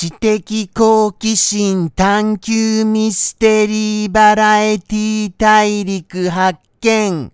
[0.00, 7.30] 知的好奇心探求ミステリーバラエティ大陸発見。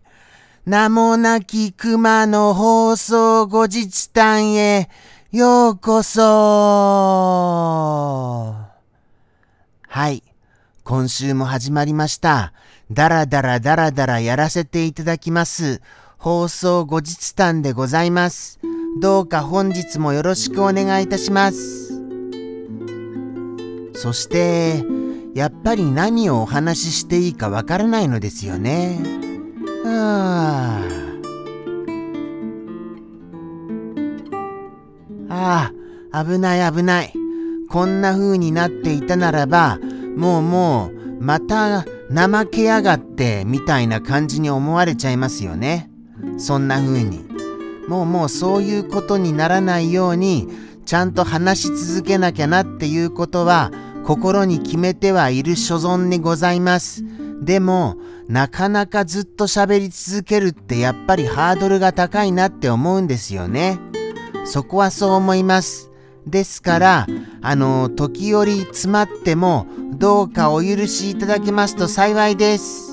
[0.65, 4.91] 名もなき熊の放送後日談へ
[5.31, 6.23] ようこそ
[9.87, 10.25] はい。
[10.83, 12.53] 今週も始まりました。
[12.91, 15.81] だらだらだらだらやらせていただきます。
[16.19, 18.59] 放送後日談でございます。
[19.01, 21.86] どうか本日もよろしくお願いいたします。
[23.97, 24.85] そして、
[25.35, 29.01] やっぱり何をお話ししていいかわからないのですよね。
[29.87, 30.83] あ
[35.29, 35.73] あ
[36.13, 37.13] あ、危ない危ない。
[37.69, 39.79] こんな風になっていたならば、
[40.17, 45.91] もうもう、また怠けやがってみたいな感じに思われちゃいますよね。
[46.39, 47.25] そんな風に。
[47.89, 50.49] もうもうそういうことにならないように、
[50.85, 53.73] ちゃんと話し続けなきゃなっていうことは、
[54.07, 57.05] 心に決めてはいる所存にございます。
[57.43, 57.97] でも、
[58.29, 63.81] なかなかずっと喋り続けるってやっぱりハードルが高いなって思うんですよね。
[64.45, 65.91] そこはそう思います。
[66.25, 67.07] ですから、
[67.43, 72.93] あの、時折詰まっても、どうかお許しいただけますと幸いです。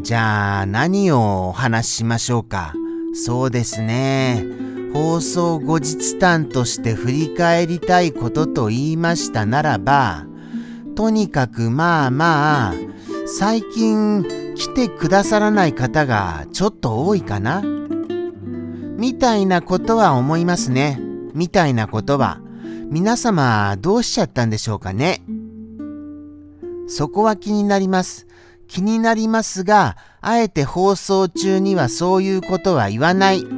[0.00, 2.72] じゃあ、何をお話ししましょうか。
[3.12, 4.67] そうですね。
[4.92, 10.26] 放送後日談として振り返りたいことと言いましたならば、
[10.96, 12.74] とにかくまあまあ、
[13.26, 14.24] 最近
[14.56, 17.62] 来てくださらない方がちょっと多いかな
[18.96, 20.98] みたいなことは思いますね。
[21.34, 22.40] みたいなことは。
[22.90, 25.22] 皆様どうしちゃったんでしょうかね
[26.88, 28.26] そこは気になります。
[28.66, 33.57] 気になりますが、あえて放送中にはそういうことは言わない。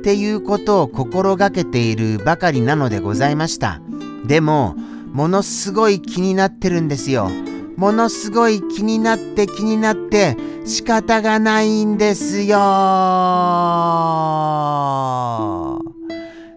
[0.00, 3.82] っていうことを心がけているばかりなのでございました。
[4.26, 4.74] でも、
[5.12, 7.30] ものすごい気になってるんですよ。
[7.76, 12.56] ものすごい気になって気になって仕方がないんですよ。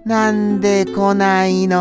[0.05, 1.77] なんで来ないの？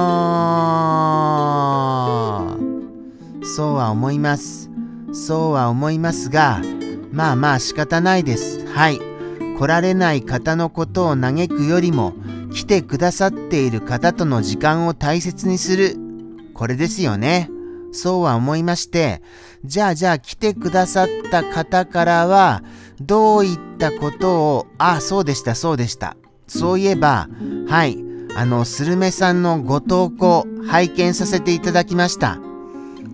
[3.45, 4.69] そうは思います。
[5.13, 6.61] そうは思いますが、
[7.13, 8.67] まあまあ仕方ないです。
[8.67, 9.01] はい。
[9.63, 12.15] 来られない方のことを嘆くよりも、
[12.53, 15.97] 来てくださっている方との時間を大切にする。
[16.53, 17.49] これですよね。
[17.93, 19.23] そうは思いまして、
[19.65, 22.65] じゃあじゃあ来てくださった方からは、
[23.01, 26.17] どういったことを、あ、そうでした、そうでした。
[26.49, 27.29] そういえば、
[27.69, 27.99] はい、
[28.35, 32.41] あの、スルメさんのご投稿、拝見させていただきました。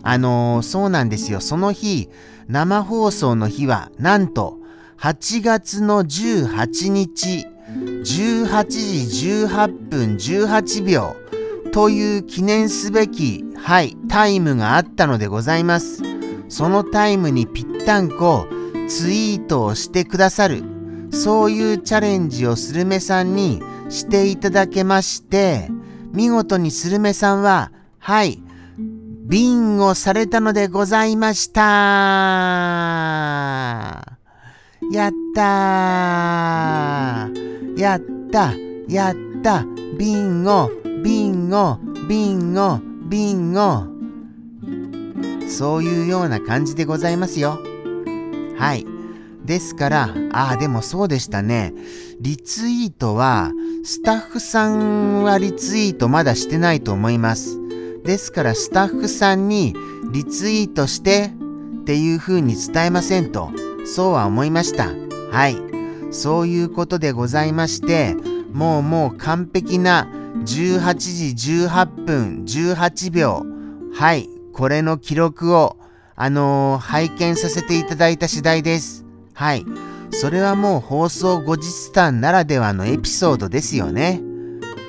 [0.02, 1.42] あのそうなんですよ。
[1.42, 2.08] その日、
[2.46, 4.56] 生放送の日は、なんと、
[5.00, 11.14] 8月の18日、18時18分18秒、
[11.70, 16.02] という記念すべき、はい、タイムがあったのでございます。
[16.48, 18.48] そのタイムにぴったんこ
[18.88, 20.64] ツイートをしてくださる、
[21.12, 25.70] そういうチャレンジをスルメさんにしていただけまして、
[26.12, 27.70] 見事にスルメさんは、
[28.00, 28.42] はい、
[29.26, 34.17] ビンをされたのでございました。
[34.90, 38.00] やったーやっ
[38.30, 38.54] た
[38.88, 39.64] やった
[39.98, 40.70] ビンゴ
[41.02, 41.78] ビンゴ、
[42.08, 43.86] ビンゴ、ビンゴ。
[45.48, 47.58] そういうような感じでございますよ。
[48.56, 48.86] はい。
[49.44, 51.72] ですから、ああ、でもそうでしたね。
[52.20, 53.52] リツイートは、
[53.84, 57.58] スタッフさんはリツイートまだしてないと思います。
[58.04, 59.74] ですから、スタッフさんに
[60.12, 61.32] リツイートして
[61.82, 63.50] っていう風に伝えませんと、
[63.88, 64.90] そうは思いました。
[65.30, 65.56] はい。
[66.10, 68.14] そういうことでございまして、
[68.52, 70.08] もうもう完璧な
[70.44, 70.94] 18
[71.34, 73.46] 時18分18秒。
[73.94, 75.76] はい、これの記録を、
[76.16, 79.04] あのー、拝見させていただいた次第です。
[79.32, 79.64] はい。
[80.10, 84.20] それはもう放送後日談ならではのエピソードですよね。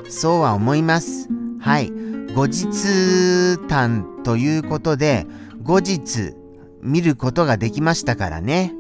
[0.10, 1.30] そうは思います。
[1.60, 1.92] はい。
[2.36, 5.25] 後日談ということで、
[5.63, 6.34] 後日
[6.81, 8.74] 見ることができましたからね。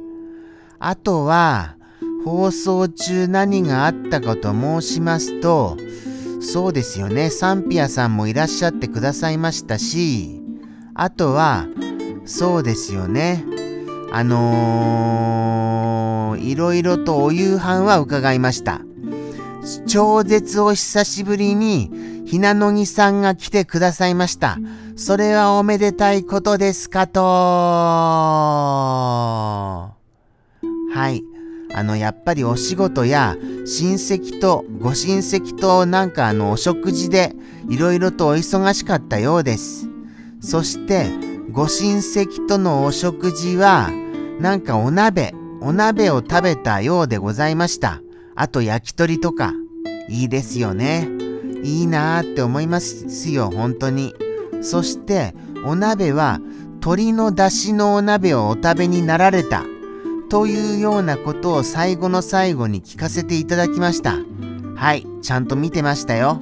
[0.79, 1.75] あとは、
[2.23, 5.77] 放送中何があったかと申しますと、
[6.41, 7.29] そうですよね。
[7.29, 10.41] サンピアさんもいらっしゃってくださいましたし、
[10.93, 11.67] あとは、
[12.25, 13.43] そうですよね。
[14.11, 18.81] あのー、いろいろとお夕飯は伺いました。
[19.85, 21.91] 超絶お久しぶりに、
[22.25, 24.57] ひなのぎさんが来てくださいました。
[24.95, 27.19] それはおめでたいことですかと。
[30.93, 31.23] はい。
[31.73, 37.35] あの、やっぱりお仕事や親戚と、ご親戚となんかあの、お食事で
[37.69, 39.87] いろいろとお忙しかったようです。
[40.41, 41.09] そして、
[41.51, 43.91] ご親戚とのお食事は、
[44.39, 48.01] なんかお鍋、お鍋を食べたようでございました。
[48.35, 49.53] あと焼き鳥とか。
[50.09, 51.07] いいですよね。
[51.63, 54.15] いいなーって思いますよ、本当に。
[54.61, 55.35] そして、
[55.65, 56.39] お鍋は
[56.75, 59.63] 鶏の出汁のお鍋をお食べになられた。
[60.29, 64.15] というようなことを最後の最後に聞かせていただきました。
[64.75, 66.39] はい、ちゃんと見てましたよ。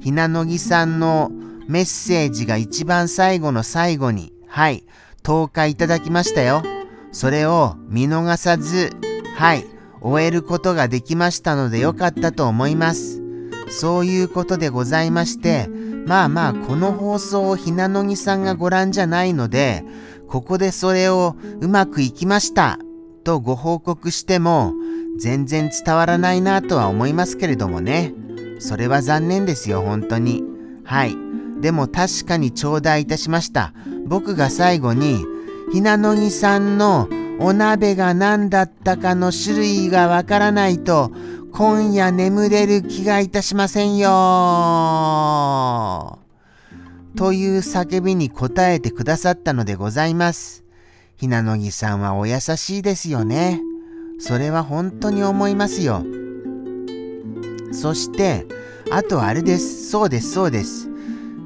[0.00, 1.30] ひなのぎさんの
[1.68, 4.84] メッセージが一番最後の最後に、はい、
[5.22, 6.64] 投下いただきましたよ。
[7.12, 8.90] それを見逃さず、
[9.36, 9.64] はい、
[10.00, 13.22] 終えることができましたのでよかったと思います。
[13.70, 15.68] そういうことでございまして、
[16.06, 19.84] まあまあこの放送をひなのぎさんがご覧じゃないので、
[20.26, 22.78] ここでそれをうまくいきました
[23.28, 24.72] とご報告しても
[25.18, 28.14] 全然伝わらないなとは思いますけれどもね。
[28.58, 30.42] それは残念ですよ、本当に。
[30.82, 31.14] はい。
[31.60, 33.74] でも確かに頂戴いたしました。
[34.06, 35.26] 僕が最後に、
[35.74, 37.06] ひなのぎさんの
[37.38, 41.12] お鍋が何だったかの種類がわからないと、
[41.52, 44.08] 今夜眠れる気がいたしませんよ。
[47.14, 50.67] という叫びに答えてくださったのでございます。
[51.18, 53.60] ひなのぎさんはお優しいですよね。
[54.20, 56.04] それは本当に思いますよ。
[57.72, 58.46] そして、
[58.92, 59.90] あとあれです。
[59.90, 60.88] そうです、そうです。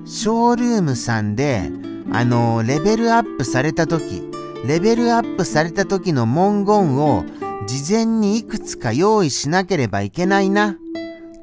[0.05, 1.71] ショールームさんで、
[2.13, 4.23] あの、レベルアップされた時、
[4.67, 7.25] レベルアップされた時の文言を
[7.67, 10.77] 事前にいくつか用意しなければいけないなっ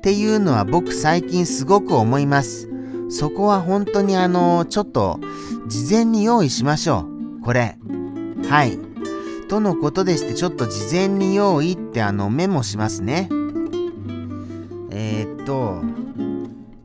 [0.03, 2.69] ていうのは僕最近すごく思います。
[3.09, 5.19] そこは本当にあの、ちょっと
[5.67, 7.07] 事前に用意しましょ
[7.39, 7.41] う。
[7.41, 7.78] これ。
[8.47, 8.80] はい。
[9.47, 13.30] とのことでしてちょっと事前に用意ってあのメモしますね。
[14.91, 15.81] えー、っと、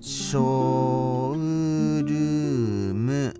[0.00, 3.34] ショールーム。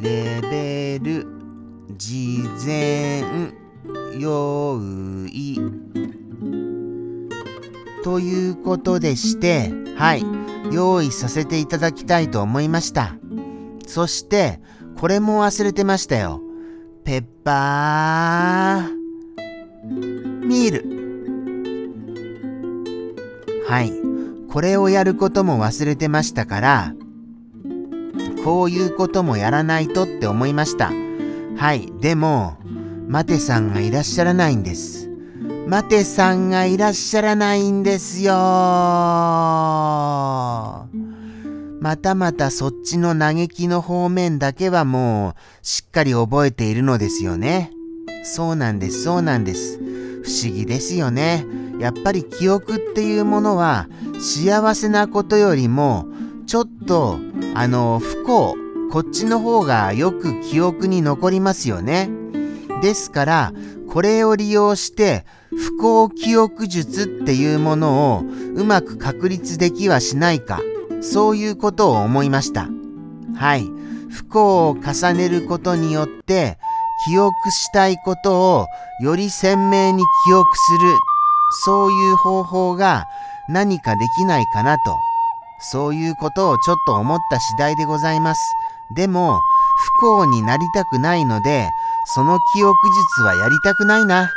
[0.00, 1.26] レベル。
[1.96, 3.24] 事前
[4.18, 4.80] 用
[5.26, 5.58] 意。
[8.02, 10.24] ということでしてはい。
[10.72, 13.16] 用意させていただきたいと思いました。
[13.86, 14.60] そして
[15.00, 16.42] これも忘れてましたよ。
[17.04, 20.84] ペッパーミール。
[23.66, 23.92] はい。
[24.52, 26.94] これをやることも忘れてましたから
[28.44, 30.92] こういうこともやらないとって思いました。
[31.56, 32.58] はい、でも、
[33.08, 35.08] マテさんがいらっしゃらないんです。
[35.66, 38.32] マテさんがいらっしゃらないんですよ。
[41.80, 47.72] またまたそっちの嘆きの方面だけはもうしっかり覚えているのですよね。
[48.22, 49.78] そうなんです、そうなんです。
[50.22, 51.46] 不思議ですよね。
[51.78, 53.88] やっぱり記憶っていうものは
[54.20, 56.06] 幸せなことよりも
[56.46, 57.18] ちょっと、
[57.54, 58.56] あの、不幸、
[58.90, 62.10] こっちの方がよく記憶に残りますよね。
[62.82, 63.52] ですから、
[63.88, 68.24] これを利用して、不幸記憶術っていうものを
[68.56, 70.60] うまく確立できはしないか、
[71.00, 72.68] そういうことを思いました。
[73.36, 73.70] はい。
[74.10, 76.58] 不幸を重ねることによって、
[77.06, 78.66] 記憶したいことを
[79.02, 80.78] より鮮明に記憶する、
[81.64, 83.04] そういう方法が
[83.48, 84.80] 何かできないかなと
[85.60, 88.40] そういうことをちょっと思った次第でございます。
[88.94, 89.40] でも、
[89.98, 91.70] 不幸になりたくないので、
[92.14, 92.74] その記憶
[93.18, 94.24] 術はやりたくないな。
[94.24, 94.28] っ